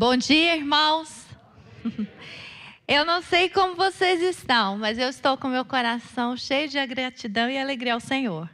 [0.00, 1.26] Bom dia, irmãos.
[2.86, 7.50] Eu não sei como vocês estão, mas eu estou com meu coração cheio de gratidão
[7.50, 8.48] e alegria ao Senhor.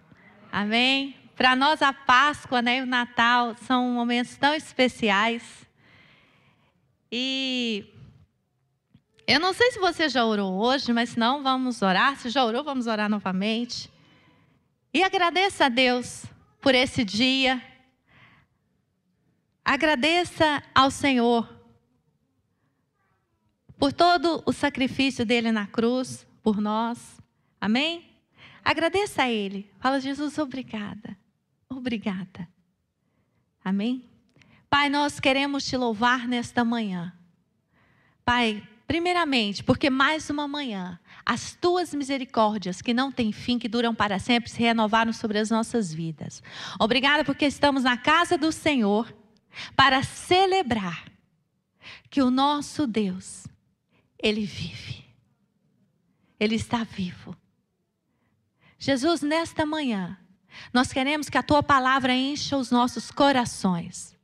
[0.50, 1.14] Amém?
[1.36, 5.68] Para nós a Páscoa né, e o Natal são momentos tão especiais.
[7.12, 7.84] E
[9.26, 12.16] eu não sei se você já orou hoje, mas se não, vamos orar.
[12.16, 13.90] Se já orou, vamos orar novamente.
[14.95, 16.24] E agradeça a Deus
[16.58, 17.62] por esse dia.
[19.64, 21.48] Agradeça ao Senhor
[23.78, 27.20] por todo o sacrifício dele na cruz, por nós.
[27.60, 28.10] Amém?
[28.62, 29.70] Agradeça a Ele.
[29.78, 31.16] Fala, Jesus, obrigada.
[31.69, 32.48] Obrigada.
[33.64, 34.05] Amém?
[34.69, 37.12] Pai, nós queremos te louvar nesta manhã.
[38.24, 43.94] Pai, primeiramente, porque mais uma manhã, as tuas misericórdias, que não têm fim, que duram
[43.94, 46.42] para sempre, se renovaram sobre as nossas vidas.
[46.78, 49.14] Obrigada porque estamos na casa do Senhor
[49.76, 51.04] para celebrar
[52.10, 53.46] que o nosso Deus,
[54.18, 55.04] Ele vive.
[56.38, 57.36] Ele está vivo.
[58.78, 60.19] Jesus, nesta manhã,
[60.72, 64.14] nós queremos que a tua palavra encha os nossos corações.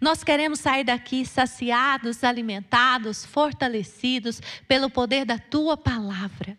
[0.00, 6.56] Nós queremos sair daqui saciados, alimentados, fortalecidos pelo poder da tua palavra.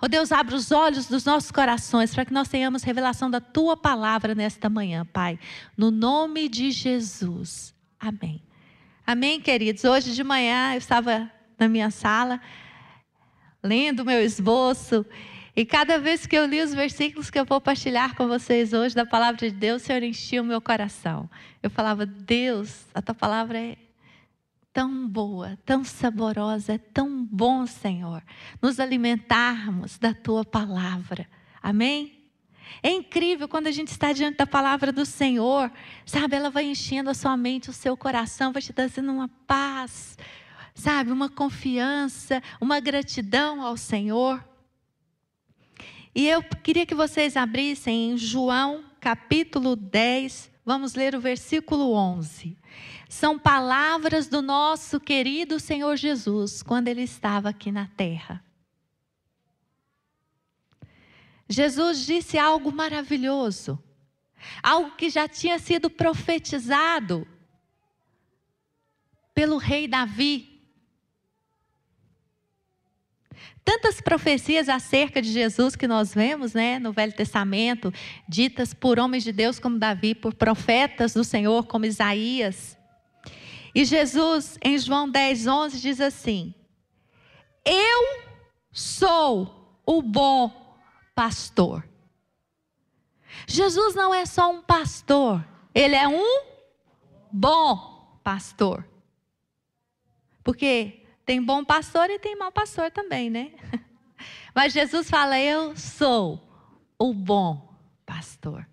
[0.00, 3.76] Oh Deus, abre os olhos dos nossos corações para que nós tenhamos revelação da tua
[3.76, 5.38] palavra nesta manhã, Pai.
[5.76, 7.74] No nome de Jesus.
[7.98, 8.42] Amém.
[9.06, 9.84] Amém, queridos.
[9.84, 12.40] Hoje de manhã eu estava na minha sala
[13.62, 15.04] lendo o meu esboço
[15.56, 18.94] e cada vez que eu li os versículos que eu vou partilhar com vocês hoje
[18.94, 21.30] da palavra de Deus, o Senhor enchia o meu coração.
[21.62, 23.78] Eu falava, Deus, a tua palavra é
[24.76, 28.22] tão boa, tão saborosa, é tão bom, Senhor,
[28.60, 31.26] nos alimentarmos da tua palavra.
[31.62, 32.28] Amém?
[32.82, 35.72] É incrível quando a gente está diante da palavra do Senhor,
[36.04, 36.36] sabe?
[36.36, 40.18] Ela vai enchendo a sua mente, o seu coração, vai te trazendo uma paz,
[40.74, 41.10] sabe?
[41.10, 44.46] Uma confiança, uma gratidão ao Senhor.
[46.14, 52.58] E eu queria que vocês abrissem em João capítulo 10, vamos ler o versículo 11.
[53.08, 58.44] São palavras do nosso querido Senhor Jesus quando ele estava aqui na terra.
[61.48, 63.80] Jesus disse algo maravilhoso,
[64.60, 67.24] algo que já tinha sido profetizado
[69.32, 70.55] pelo rei Davi
[73.66, 77.92] tantas profecias acerca de Jesus que nós vemos né, no Velho Testamento,
[78.28, 82.78] ditas por homens de Deus como Davi, por profetas do Senhor como Isaías.
[83.74, 86.54] E Jesus, em João 10, 11, diz assim:
[87.64, 88.22] Eu
[88.70, 90.78] sou o bom
[91.12, 91.84] pastor.
[93.48, 95.44] Jesus não é só um pastor,
[95.74, 96.44] ele é um
[97.32, 98.86] bom pastor.
[100.44, 103.50] Porque tem bom pastor e tem mau pastor também, né?
[104.54, 106.40] Mas Jesus fala: Eu sou
[106.96, 107.76] o bom
[108.06, 108.66] pastor.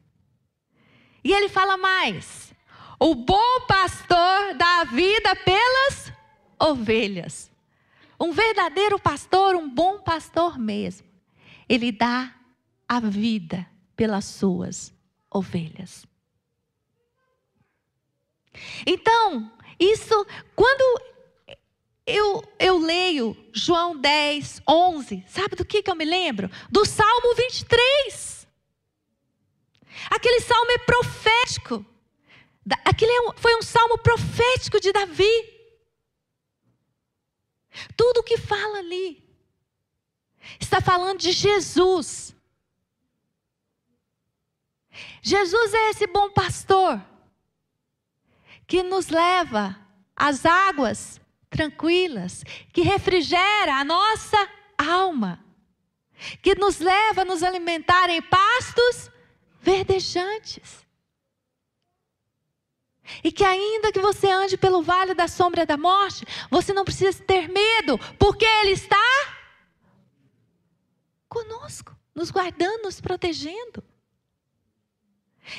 [1.24, 2.54] E ele fala mais:
[3.00, 6.14] O bom pastor dá a vida pelas
[6.60, 7.52] ovelhas.
[8.20, 11.08] Um verdadeiro pastor, um bom pastor mesmo,
[11.68, 12.34] ele dá
[12.88, 14.94] a vida pelas suas
[15.30, 16.06] ovelhas.
[18.86, 20.26] Então, isso,
[20.56, 21.13] quando
[22.06, 26.50] eu, eu leio João 10, 11, sabe do que, que eu me lembro?
[26.70, 28.48] Do Salmo 23.
[30.10, 31.86] Aquele salmo é profético.
[32.84, 35.54] Aquele é foi um salmo profético de Davi.
[37.96, 39.24] Tudo o que fala ali
[40.60, 42.36] está falando de Jesus.
[45.22, 47.02] Jesus é esse bom pastor
[48.68, 49.80] que nos leva
[50.16, 51.20] às águas
[51.54, 52.44] tranquilas,
[52.74, 55.40] que refrigera a nossa alma,
[56.42, 59.12] que nos leva a nos alimentar em pastos
[59.62, 60.84] verdejantes.
[63.24, 67.24] E que ainda que você ande pelo vale da sombra da morte, você não precisa
[67.24, 68.98] ter medo, porque Ele está
[71.30, 73.84] conosco, nos guardando, nos protegendo.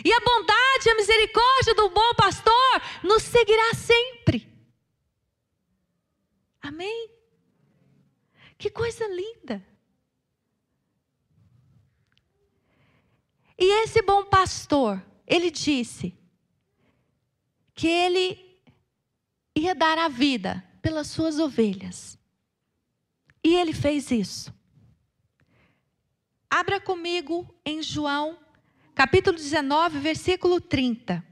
[0.05, 4.54] E a bondade e a misericórdia do bom pastor nos seguirá sempre.
[6.65, 7.11] Amém?
[8.57, 9.63] Que coisa linda.
[13.59, 16.17] E esse bom pastor, ele disse
[17.75, 18.63] que ele
[19.55, 22.19] ia dar a vida pelas suas ovelhas.
[23.45, 24.51] E ele fez isso.
[26.49, 28.39] Abra comigo em João,
[28.95, 31.23] capítulo 19, versículo 30.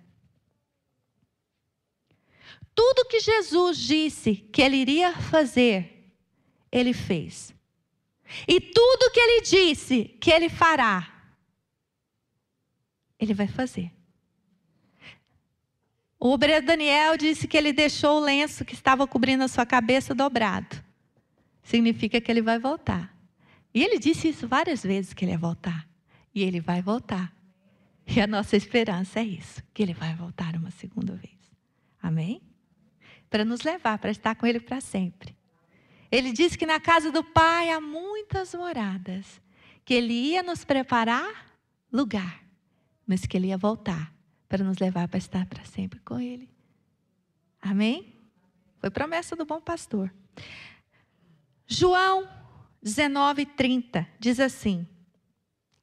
[2.75, 6.11] Tudo que Jesus disse que ele iria fazer,
[6.71, 7.55] ele fez.
[8.49, 11.09] E tudo que ele disse que ele fará,
[13.19, 13.93] ele vai fazer.
[16.19, 20.15] O obreiro Daniel disse que ele deixou o lenço que estava cobrindo a sua cabeça
[20.15, 20.83] dobrado.
[21.63, 23.13] Significa que ele vai voltar.
[23.75, 25.89] E ele disse isso várias vezes que ele ia voltar.
[26.35, 27.35] E ele vai voltar.
[28.07, 31.39] E a nossa esperança é isso, que ele vai voltar uma segunda vez.
[32.01, 32.41] Amém?
[33.33, 35.35] Para nos levar, para estar com ele para sempre.
[36.11, 39.41] Ele disse que na casa do Pai há muitas moradas,
[39.87, 41.57] que ele ia nos preparar
[41.91, 42.45] lugar,
[43.07, 44.13] mas que ele ia voltar
[44.47, 46.47] para nos levar para estar para sempre com ele.
[47.59, 48.15] Amém?
[48.79, 50.13] Foi promessa do bom pastor.
[51.67, 52.29] João
[52.85, 54.87] 19:30 diz assim: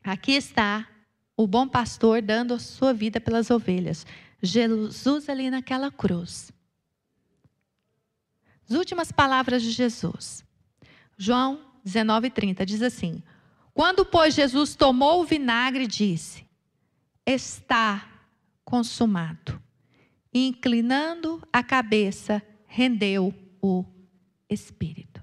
[0.03, 0.87] Aqui está
[1.35, 4.05] o bom pastor dando a sua vida pelas ovelhas.
[4.39, 6.51] Jesus ali naquela cruz.
[8.69, 10.45] As últimas palavras de Jesus.
[11.17, 13.23] João 19:30 diz assim:
[13.73, 16.45] Quando pois Jesus tomou o vinagre, disse:
[17.25, 18.07] Está
[18.63, 19.59] consumado.
[20.31, 23.83] E inclinando a cabeça, rendeu o
[24.47, 25.19] espírito.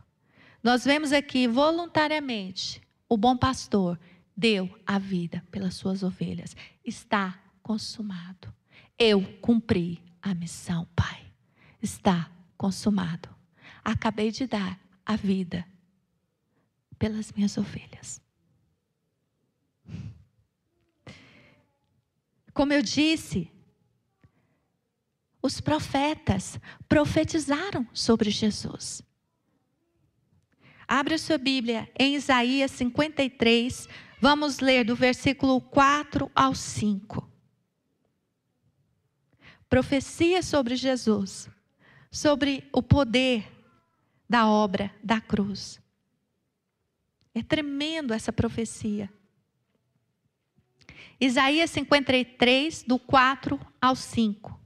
[0.61, 3.99] Nós vemos aqui voluntariamente o bom pastor
[4.37, 6.57] deu a vida pelas suas ovelhas.
[6.85, 8.53] Está consumado.
[8.99, 11.33] Eu cumpri a missão, Pai.
[11.81, 13.36] Está consumado.
[13.87, 15.65] Acabei de dar a vida
[16.99, 18.21] pelas minhas ovelhas.
[22.53, 23.49] Como eu disse,
[25.41, 29.03] os profetas profetizaram sobre Jesus.
[30.89, 33.89] Abra sua Bíblia em Isaías 53,
[34.21, 37.31] Vamos ler do versículo 4 ao 5.
[39.69, 41.49] Profecia sobre Jesus,
[42.11, 43.56] sobre o poder
[44.29, 45.81] da obra da cruz.
[47.35, 49.13] É tremendo essa profecia.
[51.21, 54.61] Isaías 53, do 4 ao 5.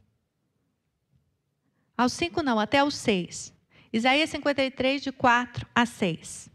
[1.96, 3.52] Ao 5 não, até o 6.
[3.92, 6.48] Isaías 53, de 4 a 6.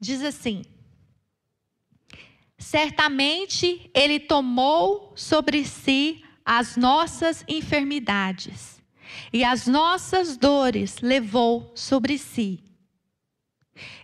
[0.00, 0.64] Diz assim:
[2.58, 8.83] Certamente Ele tomou sobre si as nossas enfermidades
[9.32, 12.62] e as nossas dores levou sobre si.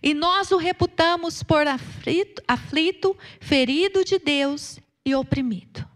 [0.03, 5.89] E nós o reputamos por aflito, aflito, ferido de Deus e oprimido.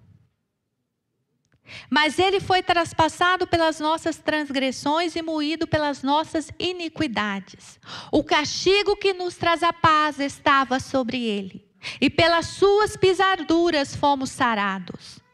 [1.90, 7.80] Mas ele foi traspassado pelas nossas transgressões e moído pelas nossas iniquidades.
[8.12, 11.66] O castigo que nos traz a paz estava sobre ele
[12.00, 15.25] e pelas suas pisaduras fomos sarados.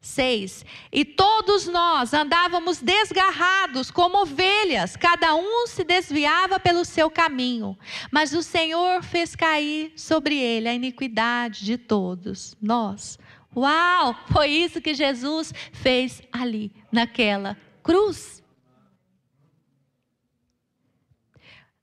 [0.00, 0.64] 6.
[0.90, 7.78] E todos nós andávamos desgarrados como ovelhas, cada um se desviava pelo seu caminho,
[8.10, 13.18] mas o Senhor fez cair sobre ele a iniquidade de todos nós.
[13.54, 14.16] Uau!
[14.32, 18.42] Foi isso que Jesus fez ali, naquela cruz.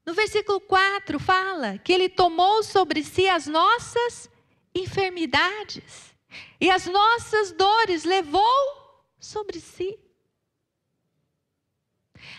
[0.04, 4.30] No versículo 4 fala que ele tomou sobre si as nossas
[4.74, 6.07] enfermidades
[6.60, 9.98] e as nossas dores levou sobre si.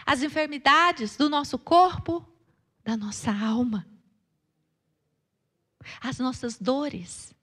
[0.04, 2.26] As enfermidades do nosso corpo,
[2.82, 3.86] da nossa alma,
[6.00, 7.34] as nossas dores.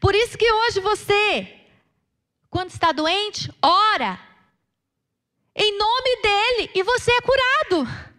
[0.00, 1.60] Por isso que hoje você,
[2.48, 4.18] quando está doente, ora
[5.54, 8.14] em nome dele e você é curado.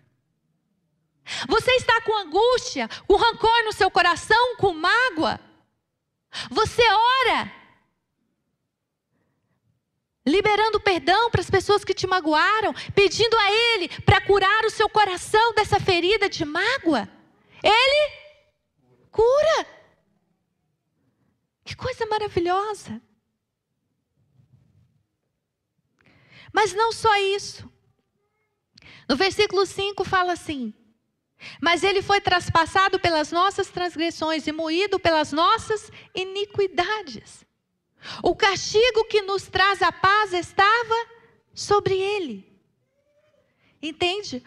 [1.49, 5.39] Você está com angústia, com rancor no seu coração, com mágoa.
[6.49, 7.51] Você ora,
[10.25, 14.89] liberando perdão para as pessoas que te magoaram, pedindo a Ele para curar o seu
[14.89, 17.07] coração dessa ferida de mágoa.
[17.63, 18.11] Ele
[19.11, 19.67] cura.
[21.63, 23.01] Que coisa maravilhosa.
[26.51, 27.69] Mas não só isso.
[29.07, 30.73] No versículo 5 fala assim:
[31.61, 37.45] mas ele foi traspassado pelas nossas transgressões e moído pelas nossas iniquidades.
[38.21, 41.07] O castigo que nos traz a paz estava
[41.53, 42.55] sobre ele.
[43.81, 44.43] Entende?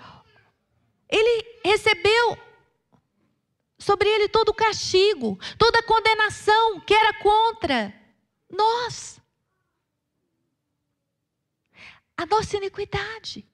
[1.08, 2.38] Ele recebeu
[3.78, 7.94] sobre ele todo o castigo, toda a condenação que era contra
[8.50, 9.20] nós.
[12.16, 13.48] A nossa iniquidade.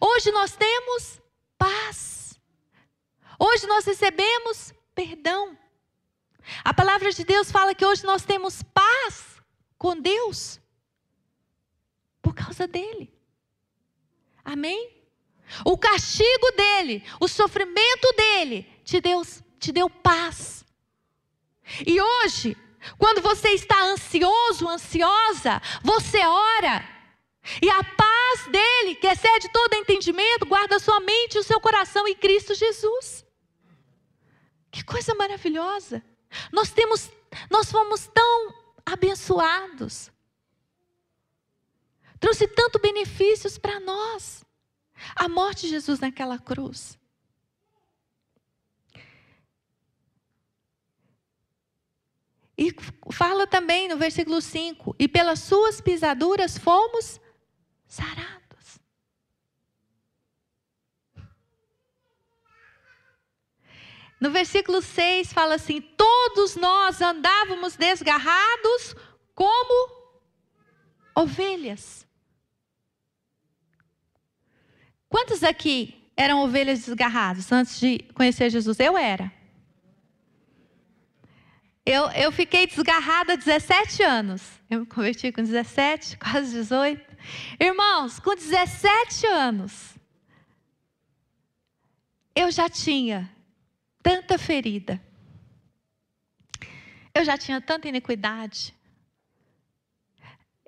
[0.00, 1.20] Hoje nós temos
[1.58, 2.38] paz.
[3.38, 5.56] Hoje nós recebemos perdão.
[6.64, 9.42] A palavra de Deus fala que hoje nós temos paz
[9.76, 10.60] com Deus.
[12.22, 13.12] Por causa dele.
[14.44, 14.96] Amém?
[15.64, 19.22] O castigo dele, o sofrimento dele, te deu,
[19.58, 20.64] te deu paz.
[21.86, 22.56] E hoje,
[22.98, 26.97] quando você está ansioso, ansiosa, você ora.
[27.62, 32.06] E a paz dele, que excede todo entendimento, guarda sua mente e o seu coração
[32.06, 33.24] em Cristo Jesus.
[34.70, 36.02] Que coisa maravilhosa.
[36.52, 37.10] Nós temos,
[37.50, 38.54] nós fomos tão
[38.84, 40.10] abençoados.
[42.20, 44.44] Trouxe tanto benefícios para nós.
[45.14, 46.98] A morte de Jesus naquela cruz.
[52.56, 52.74] E
[53.12, 57.20] fala também no versículo 5: E pelas suas pisaduras fomos
[57.88, 58.78] sarados.
[64.20, 68.94] No versículo 6 fala assim: Todos nós andávamos desgarrados
[69.34, 69.96] como
[71.14, 72.06] ovelhas.
[75.08, 78.78] Quantos aqui eram ovelhas desgarradas antes de conhecer Jesus?
[78.78, 79.32] Eu era.
[81.86, 84.42] Eu, eu fiquei desgarrada há 17 anos.
[84.68, 87.07] Eu me converti com 17, quase 18.
[87.58, 89.94] Irmãos, com 17 anos,
[92.34, 93.30] eu já tinha
[94.02, 95.00] tanta ferida.
[97.14, 98.74] Eu já tinha tanta iniquidade.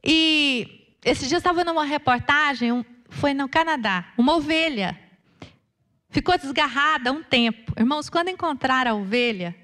[0.03, 4.99] E esse dia eu estava numa reportagem, foi no Canadá, uma ovelha
[6.11, 7.73] ficou desgarrada um tempo.
[7.79, 9.55] Irmãos, quando encontraram a ovelha,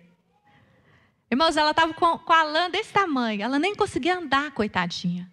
[1.28, 5.28] Irmãos, ela estava com, com a lã desse tamanho, ela nem conseguia andar, coitadinha.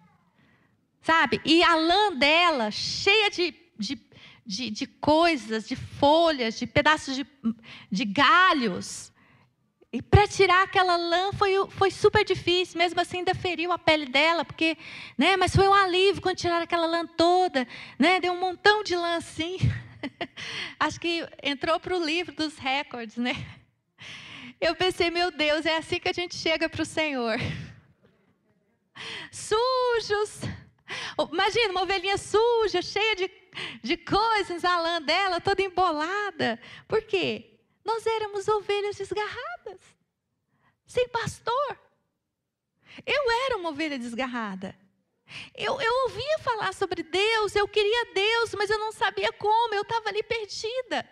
[1.04, 1.38] Sabe?
[1.44, 4.00] E a lã dela, cheia de, de,
[4.44, 7.26] de, de coisas, de folhas, de pedaços de,
[7.92, 9.12] de galhos.
[9.92, 14.06] E para tirar aquela lã foi, foi super difícil, mesmo assim ainda feriu a pele
[14.06, 14.78] dela, porque,
[15.18, 17.68] né, mas foi um alívio quando tiraram aquela lã toda,
[17.98, 19.58] né, deu um montão de lã assim.
[20.80, 23.36] Acho que entrou para o livro dos recordes, né?
[24.58, 27.36] Eu pensei, meu Deus, é assim que a gente chega para o Senhor.
[29.30, 30.63] Sujos.
[31.32, 33.30] Imagina uma ovelhinha suja, cheia de,
[33.82, 36.60] de coisas, a lã dela toda embolada.
[36.86, 37.58] Por quê?
[37.84, 39.80] Nós éramos ovelhas desgarradas,
[40.86, 41.78] sem pastor.
[43.04, 44.74] Eu era uma ovelha desgarrada.
[45.54, 49.82] Eu, eu ouvia falar sobre Deus, eu queria Deus, mas eu não sabia como, eu
[49.82, 51.08] estava ali perdida.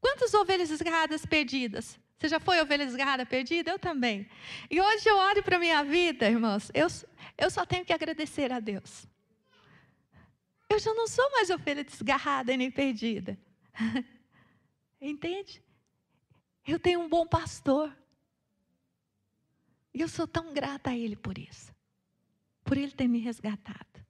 [0.00, 1.98] Quantas ovelhas desgarradas perdidas?
[2.18, 3.70] Você já foi ovelha desgarrada perdida?
[3.70, 4.28] Eu também.
[4.70, 6.86] E hoje eu olho para a minha vida, irmãos, eu,
[7.36, 9.06] eu só tenho que agradecer a Deus.
[10.68, 13.38] Eu já não sou mais ovelha desgarrada e nem perdida.
[15.00, 15.62] Entende?
[16.66, 17.94] Eu tenho um bom pastor.
[19.92, 21.72] E eu sou tão grata a Ele por isso.
[22.64, 24.04] Por Ele ter me resgatado.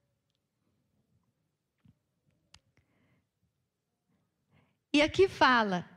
[4.93, 5.89] E aqui fala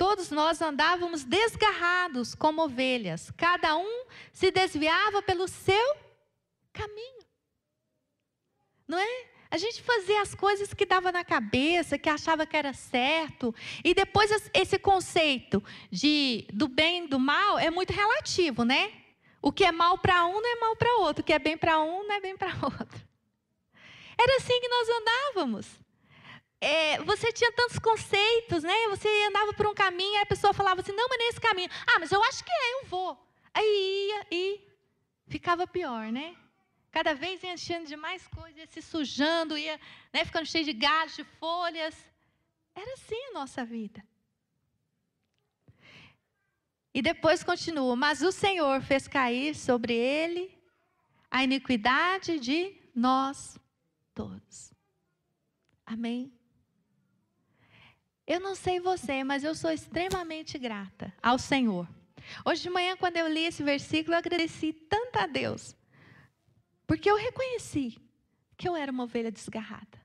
[0.00, 5.94] Todos nós andávamos desgarrados como ovelhas, cada um se desviava pelo seu
[6.72, 7.26] caminho.
[8.88, 9.30] Não é?
[9.50, 13.92] A gente fazia as coisas que dava na cabeça, que achava que era certo, e
[13.92, 18.92] depois esse conceito de do bem e do mal é muito relativo, né?
[19.42, 21.56] O que é mal para um não é mal para outro, o que é bem
[21.56, 23.08] para um não é bem para outro.
[24.18, 25.80] Era assim que nós andávamos
[26.60, 28.74] é, você tinha tantos conceitos, né?
[28.90, 31.70] Você andava por um caminho, aí a pessoa falava assim, não, mas nesse caminho.
[31.86, 33.18] Ah, mas eu acho que é, eu vou.
[33.54, 34.60] Aí ia e
[35.26, 36.36] ficava pior, né?
[36.90, 39.78] Cada vez enchendo de mais coisas, ia se sujando, ia
[40.12, 41.94] né, ficando cheio de galhos, de folhas.
[42.74, 44.04] Era assim a nossa vida.
[46.92, 50.52] E depois continua, mas o Senhor fez cair sobre ele
[51.30, 53.56] a iniquidade de nós
[54.12, 54.72] todos.
[55.86, 56.32] Amém?
[58.26, 61.88] Eu não sei você, mas eu sou extremamente grata ao Senhor.
[62.44, 65.76] Hoje de manhã, quando eu li esse versículo, eu agradeci tanto a Deus,
[66.90, 67.96] porque eu reconheci
[68.56, 70.04] que eu era uma ovelha desgarrada.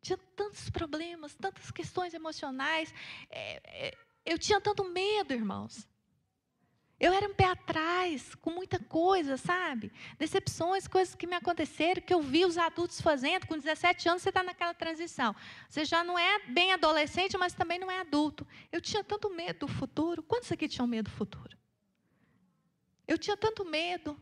[0.00, 2.94] Tinha tantos problemas, tantas questões emocionais.
[3.28, 5.88] É, é, eu tinha tanto medo, irmãos.
[7.00, 9.90] Eu era um pé atrás, com muita coisa, sabe?
[10.16, 13.48] Decepções, coisas que me aconteceram, que eu vi os adultos fazendo.
[13.48, 15.34] Com 17 anos, você está naquela transição.
[15.68, 18.46] Você já não é bem adolescente, mas também não é adulto.
[18.70, 20.22] Eu tinha tanto medo do futuro.
[20.22, 21.58] Quantos aqui tinham medo do futuro?
[23.08, 24.16] Eu tinha tanto medo.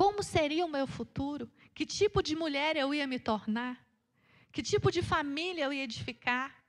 [0.00, 1.46] Como seria o meu futuro?
[1.74, 3.86] Que tipo de mulher eu ia me tornar?
[4.50, 6.64] Que tipo de família eu ia edificar?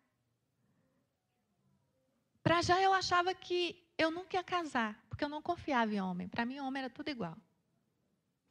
[2.44, 6.28] Para já eu achava que eu nunca ia casar, porque eu não confiava em homem.
[6.28, 7.38] Para mim, homem era tudo igual.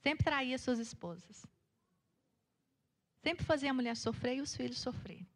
[0.02, 1.44] Sempre traía suas esposas.
[3.22, 5.28] Sempre fazia a mulher sofrer e os filhos sofrerem.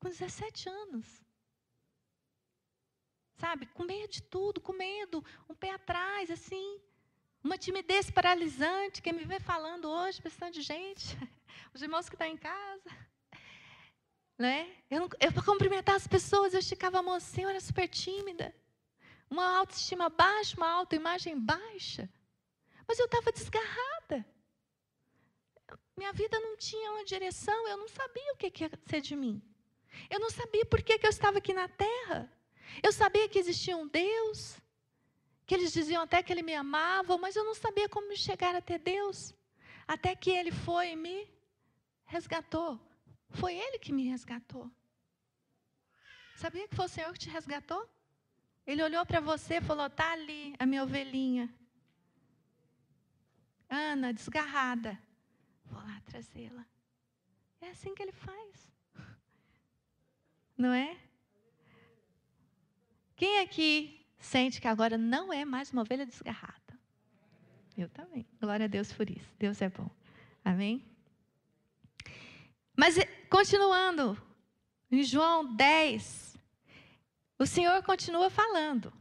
[0.00, 1.22] Com 17 anos.
[3.36, 3.66] Sabe?
[3.66, 6.80] Com medo de tudo, com medo, um pé atrás, assim.
[7.46, 9.00] Uma timidez paralisante.
[9.00, 11.16] Quem me vê falando hoje, de gente,
[11.72, 12.90] os irmãos que estão em casa.
[14.38, 14.70] Né?
[14.90, 18.54] Eu, eu para cumprimentar as pessoas, eu esticava a mão assim, eu era super tímida.
[19.30, 22.06] Uma autoestima baixa, uma autoimagem baixa.
[22.86, 24.26] Mas eu estava desgarrada.
[25.96, 29.40] Minha vida não tinha uma direção, eu não sabia o que ia ser de mim.
[30.10, 32.30] Eu não sabia por que, que eu estava aqui na terra.
[32.82, 34.58] Eu sabia que existia um Deus,
[35.46, 38.78] que eles diziam até que ele me amava, mas eu não sabia como chegar até
[38.78, 39.32] Deus.
[39.86, 41.30] Até que ele foi e me
[42.04, 42.80] resgatou.
[43.30, 44.68] Foi ele que me resgatou.
[46.34, 47.88] Sabia que foi o Senhor que te resgatou?
[48.66, 51.48] Ele olhou para você e falou: Está ali a minha ovelhinha.
[53.70, 54.98] Ana, desgarrada.
[55.64, 56.66] Vou lá trazê-la.
[57.60, 58.68] É assim que ele faz.
[60.58, 60.98] Não é?
[63.14, 66.56] Quem aqui sente que agora não é mais uma ovelha desgarrada?
[67.76, 68.26] Eu também.
[68.40, 69.28] Glória a Deus por isso.
[69.38, 69.90] Deus é bom.
[70.44, 70.84] Amém?
[72.76, 72.96] Mas
[73.28, 74.20] continuando,
[74.90, 76.38] em João 10,
[77.38, 78.92] o Senhor continua falando.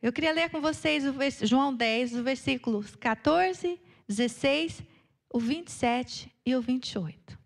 [0.00, 1.04] Eu queria ler com vocês
[1.42, 4.82] João 10, os versículos 14, 16,
[5.28, 7.38] o 27 e o 28.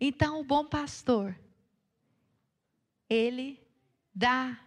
[0.00, 1.36] Então, o bom pastor,
[3.08, 3.60] ele
[4.14, 4.58] dá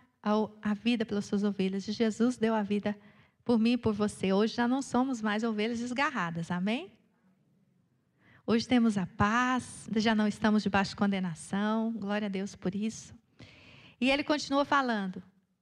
[0.61, 1.87] a vida pelas suas ovelhas.
[1.87, 2.97] E Jesus deu a vida
[3.43, 4.33] por mim e por você.
[4.33, 6.91] Hoje já não somos mais ovelhas desgarradas, amém?
[8.45, 13.13] Hoje temos a paz, já não estamos debaixo de condenação, glória a Deus por isso.
[13.99, 15.21] E ele continua falando,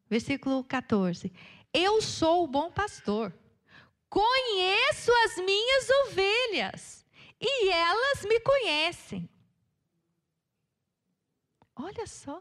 [0.10, 1.32] versículo 14:
[1.74, 3.34] Eu sou o bom pastor,
[4.10, 7.06] conheço as minhas ovelhas,
[7.40, 9.30] e elas me conhecem.
[11.76, 12.40] Olha só.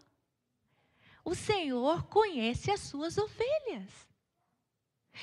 [1.25, 4.09] O Senhor conhece as suas ovelhas.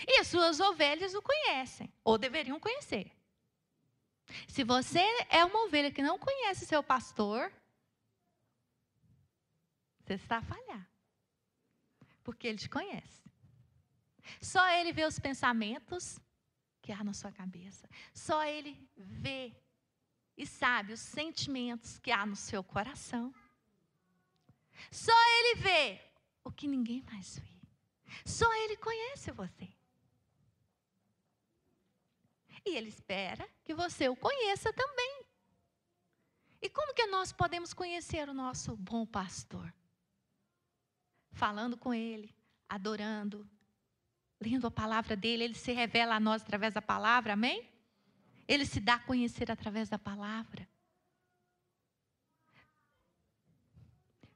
[0.08, 3.12] E as suas ovelhas o conhecem, ou deveriam conhecer.
[4.48, 7.52] Se você é uma ovelha que não conhece seu pastor,
[10.00, 10.90] você está a falhar.
[12.24, 13.22] Porque ele te conhece.
[14.42, 16.20] Só ele vê os pensamentos
[16.82, 17.88] que há na sua cabeça.
[18.14, 19.54] Só ele vê
[20.38, 23.34] e sabe os sentimentos que há no seu coração.
[24.90, 26.02] Só Ele vê
[26.44, 27.52] o que ninguém mais vê.
[28.26, 29.70] Só Ele conhece você.
[32.66, 35.26] E Ele espera que você o conheça também.
[36.62, 39.74] E como que nós podemos conhecer o nosso bom pastor?
[41.32, 42.36] Falando com Ele,
[42.70, 43.50] adorando,
[44.40, 47.68] lendo a palavra dele, Ele se revela a nós através da palavra, amém?
[48.48, 50.68] Ele se dá a conhecer através da palavra.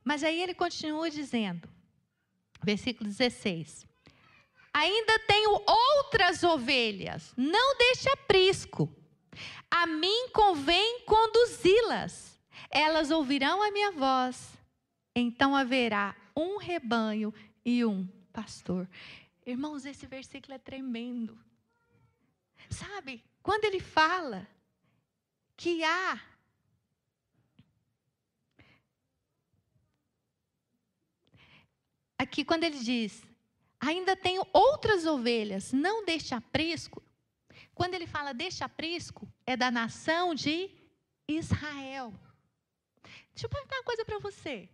[0.06, 1.68] Mas aí ele continua dizendo,
[2.64, 3.88] versículo 16:
[4.72, 8.96] Ainda tenho outras ovelhas, não deixe aprisco.
[9.70, 12.40] A mim convém conduzi-las.
[12.70, 14.54] Elas ouvirão a minha voz.
[15.16, 17.34] Então haverá um rebanho
[17.66, 18.88] e um pastor.
[19.46, 21.38] Irmãos, esse versículo é tremendo.
[22.70, 24.48] Sabe, quando ele fala
[25.56, 26.22] que há
[32.18, 33.24] aqui quando ele diz:
[33.80, 37.04] ainda tenho outras ovelhas, não deste aprisco.
[37.74, 40.72] Quando ele fala deste aprisco, é da nação de
[41.28, 42.14] Israel.
[43.34, 44.70] Deixa eu perguntar uma coisa para você.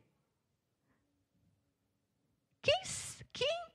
[2.61, 2.81] Quem,
[3.33, 3.67] quem,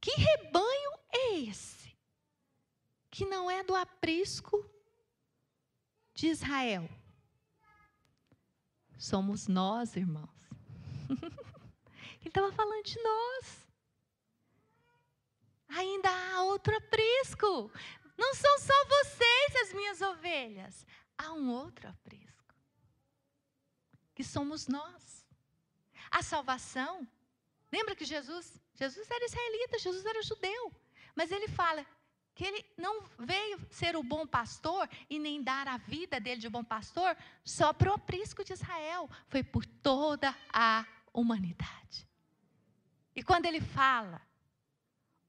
[0.00, 1.96] que rebanho é esse?
[3.08, 4.68] Que não é do aprisco
[6.12, 6.88] de Israel.
[8.98, 10.31] Somos nós, irmãos.
[12.20, 13.68] Ele estava falando de nós.
[15.68, 17.70] Ainda há outro aprisco.
[18.16, 20.86] Não são só vocês as minhas ovelhas.
[21.16, 22.54] Há um outro aprisco.
[24.14, 25.26] Que somos nós.
[26.10, 27.08] A salvação.
[27.70, 30.72] Lembra que Jesus, Jesus era israelita, Jesus era judeu.
[31.14, 31.86] Mas ele fala:
[32.34, 36.48] que ele não veio ser o bom pastor e nem dar a vida dele de
[36.48, 42.08] bom pastor só para o aprisco de Israel, foi por toda a humanidade.
[43.14, 44.20] E quando ele fala,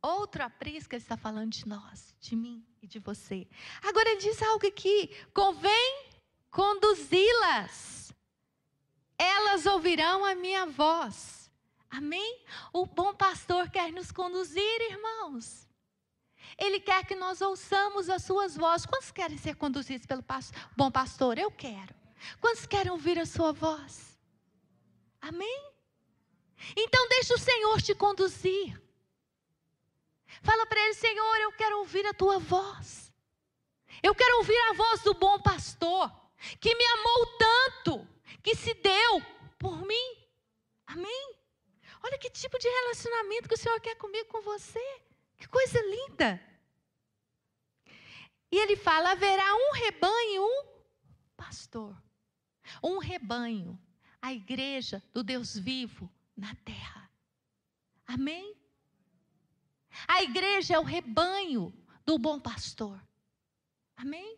[0.01, 3.47] outro aprisco, ele está falando de nós, de mim e de você.
[3.81, 6.11] Agora ele diz algo aqui: convém
[6.49, 8.13] conduzi-las,
[9.17, 11.51] elas ouvirão a minha voz.
[11.89, 12.43] Amém?
[12.71, 15.67] O bom pastor quer nos conduzir, irmãos.
[16.57, 18.85] Ele quer que nós ouçamos as suas vozes.
[18.85, 20.23] Quantos querem ser conduzidos pelo
[20.75, 21.37] bom pastor?
[21.37, 21.93] Eu quero.
[22.39, 24.17] Quantos querem ouvir a sua voz?
[25.21, 25.72] Amém?
[26.75, 28.81] Então deixa o Senhor te conduzir.
[30.41, 33.13] Fala para ele, Senhor, eu quero ouvir a tua voz.
[34.01, 36.11] Eu quero ouvir a voz do bom pastor,
[36.59, 38.07] que me amou tanto,
[38.41, 39.21] que se deu
[39.57, 40.17] por mim.
[40.85, 41.35] Amém?
[42.03, 45.01] Olha que tipo de relacionamento que o Senhor quer comigo, com você.
[45.37, 46.41] Que coisa linda.
[48.51, 50.63] E ele fala: haverá um rebanho um
[51.37, 51.95] pastor.
[52.83, 53.79] Um rebanho,
[54.21, 57.09] a igreja do Deus vivo na terra.
[58.05, 58.55] Amém?
[60.07, 61.73] A igreja é o rebanho
[62.05, 63.01] do bom pastor.
[63.95, 64.37] Amém?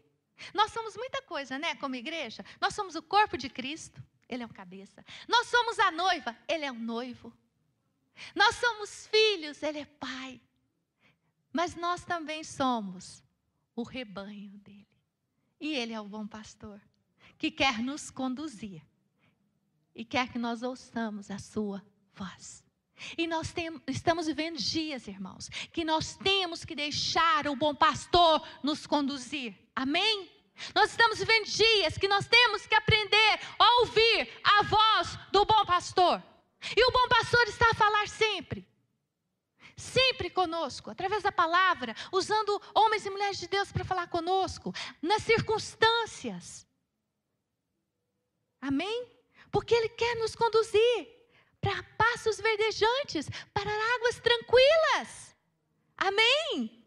[0.54, 2.44] Nós somos muita coisa, né, como igreja?
[2.60, 5.04] Nós somos o corpo de Cristo, ele é o cabeça.
[5.28, 7.34] Nós somos a noiva, ele é o noivo.
[8.36, 10.42] Nós somos filhos, ele é pai.
[11.52, 13.24] Mas nós também somos
[13.76, 14.88] o rebanho dele.
[15.60, 16.82] E ele é o bom pastor,
[17.38, 18.86] que quer nos conduzir
[19.96, 21.82] e quer que nós ouçamos a sua
[22.14, 22.64] voz.
[23.18, 23.54] E nós
[23.88, 29.56] estamos vivendo dias, irmãos, que nós temos que deixar o bom pastor nos conduzir.
[29.76, 30.30] Amém?
[30.74, 35.66] Nós estamos vivendo dias que nós temos que aprender a ouvir a voz do bom
[35.66, 36.24] pastor.
[36.76, 38.66] E o bom pastor está a falar sempre.
[39.76, 45.22] Sempre conosco, através da palavra, usando homens e mulheres de Deus para falar conosco, nas
[45.24, 46.66] circunstâncias.
[48.62, 49.15] Amém?
[49.56, 51.08] Porque Ele quer nos conduzir
[51.62, 55.34] para passos verdejantes, para águas tranquilas.
[55.96, 56.84] Amém?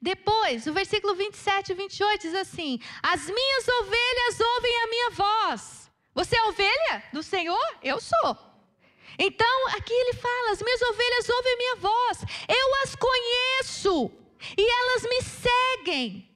[0.00, 5.90] Depois, o versículo 27 e 28 diz assim: As minhas ovelhas ouvem a minha voz.
[6.14, 7.78] Você é ovelha do Senhor?
[7.82, 8.38] Eu sou.
[9.18, 12.18] Então, aqui ele fala: As minhas ovelhas ouvem a minha voz.
[12.48, 14.12] Eu as conheço
[14.56, 16.33] e elas me seguem.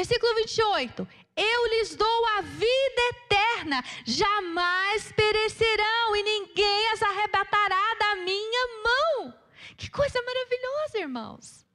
[0.00, 1.06] Versículo 28.
[1.36, 9.34] Eu lhes dou a vida eterna, jamais perecerão e ninguém as arrebatará da minha mão.
[9.76, 11.66] Que coisa maravilhosa, irmãos.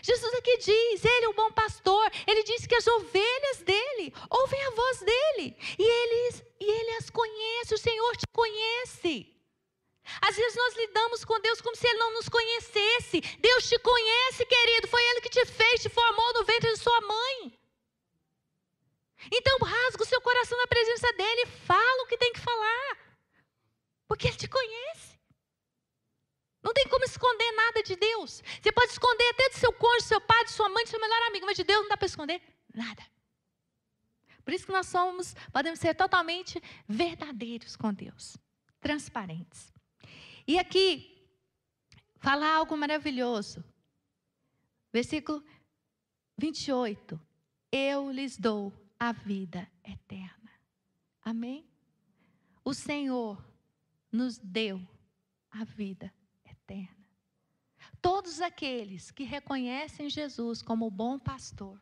[0.00, 4.64] Jesus aqui diz, ele é o bom pastor, ele diz que as ovelhas dele ouvem
[4.64, 5.82] a voz dele, e
[6.58, 9.35] e ele as conhece, o Senhor te conhece.
[10.20, 13.20] Às vezes nós lidamos com Deus como se Ele não nos conhecesse.
[13.38, 14.88] Deus te conhece, querido.
[14.88, 17.58] Foi Ele que te fez, te formou no ventre de sua mãe.
[19.32, 22.98] Então rasga o seu coração na presença dele, fala o que tem que falar,
[24.06, 25.16] porque ele te conhece.
[26.62, 28.42] Não tem como esconder nada de Deus.
[28.60, 31.00] Você pode esconder até do seu cônjuge, do seu pai, de sua mãe, do seu
[31.00, 32.42] melhor amigo, mas de Deus não dá para esconder
[32.74, 33.04] nada.
[34.44, 38.36] Por isso que nós somos, podemos ser totalmente verdadeiros com Deus,
[38.80, 39.72] transparentes.
[40.46, 41.26] E aqui,
[42.18, 43.64] falar algo maravilhoso.
[44.92, 45.44] Versículo
[46.38, 47.20] 28.
[47.72, 50.50] Eu lhes dou a vida eterna.
[51.22, 51.68] Amém?
[52.64, 53.44] O Senhor
[54.12, 54.80] nos deu
[55.50, 56.12] a vida
[56.44, 57.06] eterna.
[58.00, 61.80] Todos aqueles que reconhecem Jesus como o bom pastor,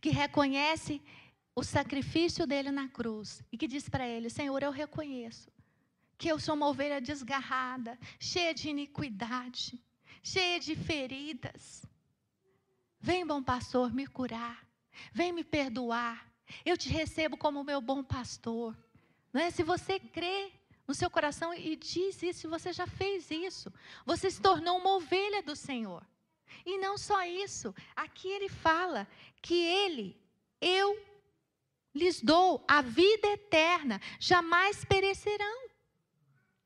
[0.00, 1.02] que reconhecem
[1.54, 5.50] o sacrifício dele na cruz e que diz para ele: Senhor, eu reconheço
[6.18, 9.80] que eu sou uma ovelha desgarrada, cheia de iniquidade,
[10.22, 11.86] cheia de feridas.
[13.00, 14.68] Vem, bom pastor, me curar.
[15.12, 16.28] Vem me perdoar.
[16.64, 18.76] Eu te recebo como meu bom pastor.
[19.32, 19.50] Não é?
[19.50, 20.52] Se você crê
[20.88, 23.72] no seu coração e diz isso, você já fez isso,
[24.04, 26.04] você se tornou uma ovelha do Senhor.
[26.66, 29.06] E não só isso, aqui ele fala
[29.40, 30.20] que ele,
[30.60, 30.98] eu
[31.94, 35.67] lhes dou a vida eterna, jamais perecerão.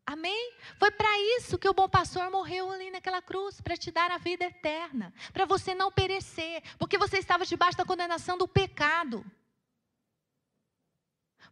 [0.05, 0.55] Amém?
[0.79, 4.19] Foi para isso que o bom pastor morreu ali naquela cruz, para te dar a
[4.19, 9.25] vida eterna, para você não perecer, porque você estava debaixo da condenação do pecado.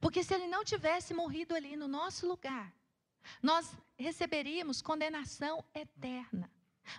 [0.01, 2.73] Porque se ele não tivesse morrido ali no nosso lugar,
[3.43, 6.51] nós receberíamos condenação eterna.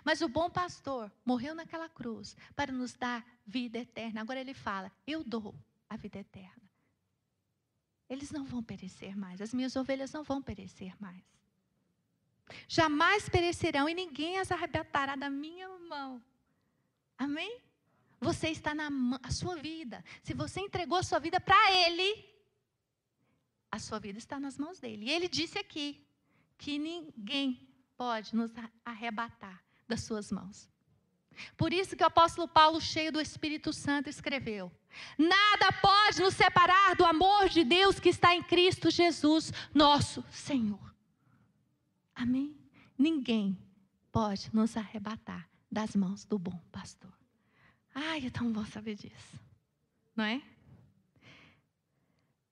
[0.04, 4.20] Mas o bom pastor morreu naquela cruz para nos dar vida eterna.
[4.20, 5.54] Agora ele fala: Eu dou
[5.88, 6.62] a vida eterna.
[8.08, 11.41] Eles não vão perecer mais, as minhas ovelhas não vão perecer mais.
[12.68, 16.22] Jamais perecerão e ninguém as arrebatará da minha mão.
[17.18, 17.60] Amém?
[18.20, 18.88] Você está na
[19.22, 20.04] a sua vida.
[20.22, 22.32] Se você entregou a sua vida para Ele,
[23.72, 25.06] a sua vida está nas mãos dele.
[25.06, 26.06] E ele disse aqui
[26.58, 28.52] que ninguém pode nos
[28.84, 30.68] arrebatar das suas mãos.
[31.56, 34.70] Por isso que o apóstolo Paulo, cheio do Espírito Santo, escreveu:
[35.16, 40.91] Nada pode nos separar do amor de Deus que está em Cristo Jesus, nosso Senhor.
[42.22, 42.62] Amém?
[43.02, 43.58] ninguém
[44.12, 47.12] pode nos arrebatar das mãos do bom pastor.
[47.94, 49.40] Ai, é tão bom saber disso,
[50.14, 50.40] não é?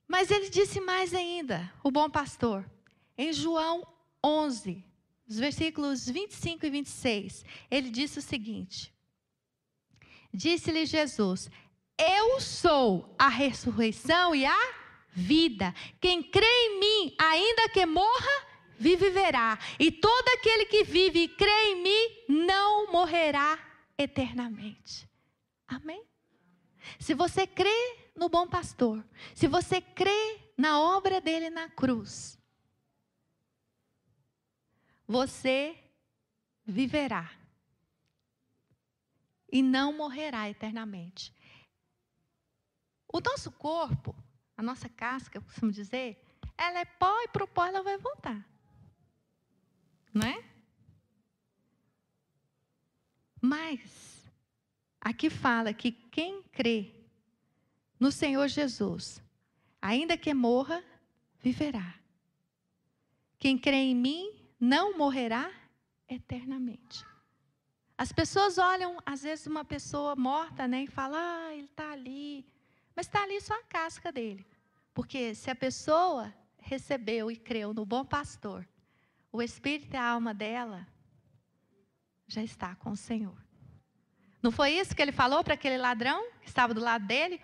[0.08, 2.68] Mas ele disse mais ainda, o bom pastor,
[3.16, 3.86] em João
[4.24, 4.84] 11,
[5.28, 8.92] os versículos 25 e 26, ele disse o seguinte:
[10.34, 11.48] Disse-lhe Jesus:
[11.96, 14.74] Eu sou a ressurreição e a
[15.12, 15.72] vida.
[16.00, 18.49] Quem crê em mim, ainda que morra,
[18.80, 19.58] viverá.
[19.78, 23.58] E todo aquele que vive e crê em mim não morrerá
[23.98, 25.08] eternamente.
[25.68, 26.02] Amém?
[26.98, 32.38] Se você crê no bom pastor, se você crê na obra dele na cruz,
[35.06, 35.76] você
[36.64, 37.30] viverá
[39.52, 41.34] e não morrerá eternamente.
[43.12, 44.14] O nosso corpo,
[44.56, 46.24] a nossa casca, eu costumo dizer,
[46.56, 48.46] ela é pó e para o pó ela vai voltar.
[50.12, 50.44] Não é?
[53.40, 54.26] Mas,
[55.00, 56.92] aqui fala que quem crê
[57.98, 59.22] no Senhor Jesus,
[59.80, 60.84] ainda que morra,
[61.40, 61.94] viverá.
[63.38, 65.50] Quem crê em mim não morrerá
[66.08, 67.04] eternamente.
[67.96, 72.46] As pessoas olham, às vezes, uma pessoa morta né, e falam, ah, ele está ali.
[72.96, 74.46] Mas está ali só a casca dele.
[74.92, 78.66] Porque se a pessoa recebeu e creu no bom pastor,
[79.32, 80.86] o espírito e a alma dela
[82.26, 83.36] já está com o Senhor.
[84.42, 87.40] Não foi isso que ele falou para aquele ladrão que estava do lado dele?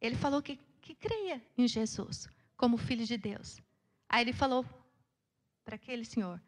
[0.00, 3.60] Ele falou que, que cria em Jesus como filho de Deus.
[4.08, 4.64] Aí ele falou
[5.64, 6.40] para aquele senhor: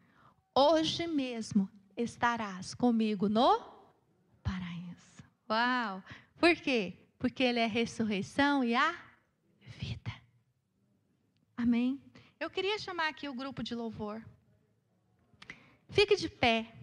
[0.55, 3.59] Hoje mesmo estarás comigo no
[4.41, 5.23] paraíso.
[5.49, 6.03] Uau!
[6.37, 6.97] Por quê?
[7.19, 8.95] Porque Ele é a ressurreição e a
[9.77, 10.11] vida.
[11.55, 12.01] Amém?
[12.41, 14.19] Eu queria chamar aqui o grupo de louvor.
[15.89, 16.73] Fique de pé.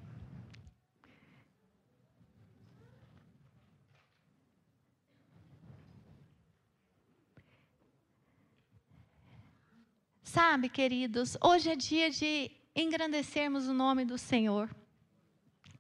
[10.23, 14.71] Sabe, queridos, hoje é dia de engrandecermos o nome do Senhor,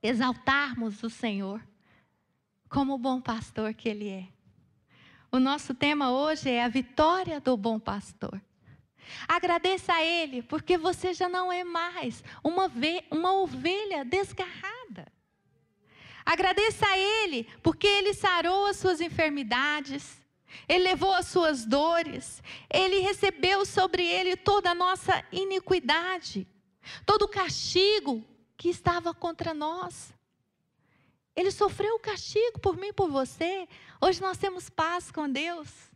[0.02, 1.64] exaltarmos o Senhor
[2.68, 4.28] como o bom pastor que Ele é.
[5.30, 8.42] O nosso tema hoje é a vitória do bom pastor.
[9.26, 12.70] Agradeça a Ele, porque você já não é mais uma,
[13.10, 15.10] uma ovelha desgarrada.
[16.24, 20.18] Agradeça a Ele, porque Ele sarou as suas enfermidades,
[20.68, 26.46] Ele levou as suas dores, Ele recebeu sobre Ele toda a nossa iniquidade,
[27.06, 28.22] todo o castigo
[28.56, 30.12] que estava contra nós.
[31.34, 33.68] Ele sofreu o castigo por mim e por você.
[34.00, 35.87] Hoje nós temos paz com Deus.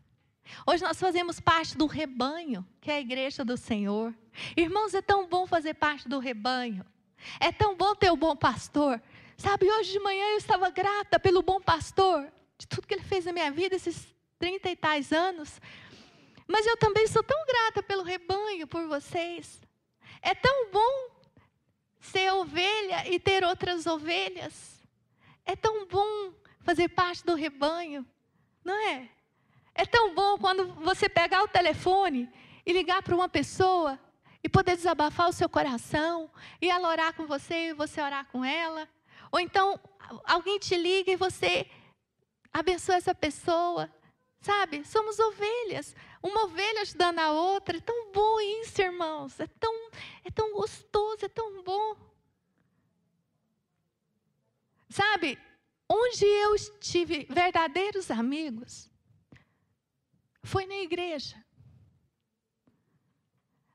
[0.67, 4.15] Hoje nós fazemos parte do rebanho, que é a igreja do Senhor.
[4.57, 6.85] Irmãos, é tão bom fazer parte do rebanho.
[7.41, 9.01] É tão bom ter o bom pastor.
[9.37, 13.25] Sabe, hoje de manhã eu estava grata pelo bom pastor, de tudo que ele fez
[13.25, 15.61] na minha vida, esses trinta e tais anos.
[16.47, 19.61] Mas eu também sou tão grata pelo rebanho, por vocês.
[20.21, 21.11] É tão bom
[22.01, 24.81] ser ovelha e ter outras ovelhas.
[25.45, 28.07] É tão bom fazer parte do rebanho,
[28.65, 29.09] não é?
[29.75, 32.29] É tão bom quando você pegar o telefone
[32.65, 33.99] e ligar para uma pessoa
[34.43, 36.29] e poder desabafar o seu coração,
[36.61, 38.89] e ela orar com você e você orar com ela.
[39.31, 39.79] Ou então
[40.25, 41.67] alguém te liga e você
[42.53, 43.91] abençoa essa pessoa.
[44.41, 44.85] Sabe?
[44.85, 45.95] Somos ovelhas.
[46.21, 47.77] Uma ovelha ajudando a outra.
[47.77, 49.39] É tão bom isso, irmãos.
[49.39, 49.91] É tão,
[50.25, 51.97] é tão gostoso, é tão bom.
[54.89, 55.39] Sabe?
[55.89, 58.91] Onde eu tive verdadeiros amigos,
[60.43, 61.43] foi na igreja.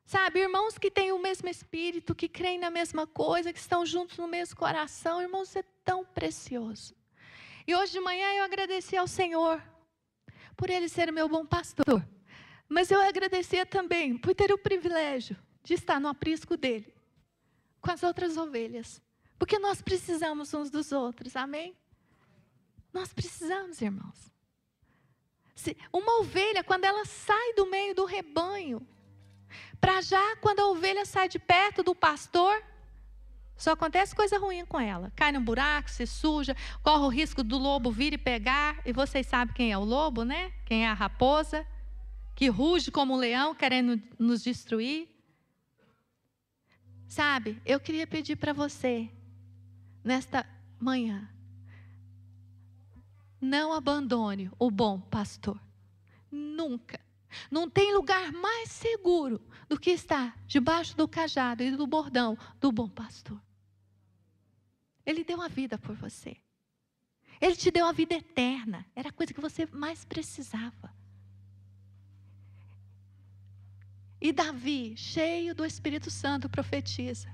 [0.06, 4.18] Sabe, irmãos que têm o mesmo espírito, que creem na mesma coisa, que estão juntos
[4.18, 6.96] no mesmo coração, irmãos, é tão precioso.
[7.68, 9.62] E hoje de manhã eu agradeci ao Senhor
[10.56, 12.08] por Ele ser meu bom pastor.
[12.70, 16.94] Mas eu agradecia também por ter o privilégio de estar no aprisco dele,
[17.82, 19.02] com as outras ovelhas.
[19.38, 21.76] Porque nós precisamos uns dos outros, amém?
[22.94, 24.32] Nós precisamos, irmãos.
[25.92, 28.86] Uma ovelha, quando ela sai do meio do rebanho,
[29.80, 32.64] para já quando a ovelha sai de perto do pastor,
[33.58, 35.12] só acontece coisa ruim com ela.
[35.16, 38.80] Cai num buraco, se suja, corre o risco do lobo vir e pegar.
[38.86, 40.52] E vocês sabem quem é o lobo, né?
[40.64, 41.66] Quem é a raposa,
[42.36, 45.10] que ruge como um leão querendo nos destruir.
[47.08, 49.10] Sabe, eu queria pedir para você,
[50.04, 50.46] nesta
[50.80, 51.28] manhã,
[53.40, 55.60] não abandone o bom pastor.
[56.32, 57.00] Nunca,
[57.52, 62.72] Não tem lugar mais seguro do que estar debaixo do cajado e do bordão do
[62.72, 63.40] bom pastor.
[65.06, 66.38] Ele deu a vida por você.
[67.40, 68.86] Ele te deu a vida eterna.
[68.96, 70.94] Era a coisa que você mais precisava.
[74.20, 77.30] E Davi, cheio do Espírito Santo, profetiza: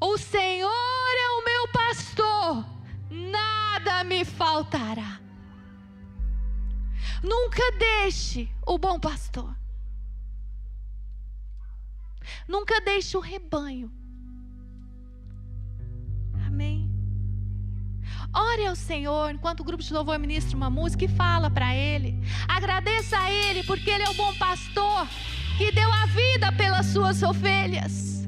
[0.00, 2.64] O Senhor é o meu pastor,
[3.10, 5.25] nada me faltará.
[7.26, 9.52] Nunca deixe o bom pastor.
[12.46, 13.90] Nunca deixe o rebanho.
[16.46, 16.88] Amém.
[18.32, 22.14] Ore ao Senhor enquanto o grupo de louvor ministra uma música e fala para Ele.
[22.46, 25.08] Agradeça a Ele porque Ele é o bom pastor
[25.58, 28.24] que deu a vida pelas suas ovelhas.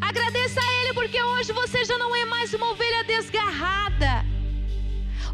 [0.00, 4.24] Agradeça a Ele porque hoje você já não é mais uma ovelha desgarrada.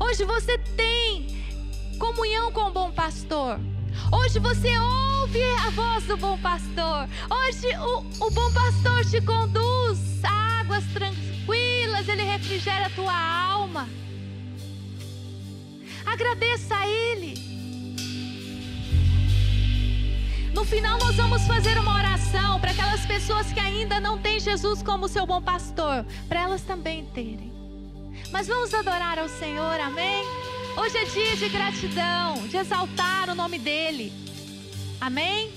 [0.01, 1.14] Hoje você tem
[1.99, 3.59] comunhão com o bom pastor.
[4.13, 7.09] Hoje você ouve a voz do bom pastor.
[7.31, 13.89] Hoje o, o bom pastor te conduz a águas tranquilas, ele refrigera a tua alma.
[16.07, 17.35] Agradeça a Ele.
[20.53, 24.83] No final, nós vamos fazer uma oração para aquelas pessoas que ainda não têm Jesus
[24.83, 27.53] como seu bom pastor, para elas também terem.
[28.31, 30.25] Mas vamos adorar ao Senhor, amém?
[30.77, 34.13] Hoje é dia de gratidão, de exaltar o nome dEle,
[35.01, 35.53] amém?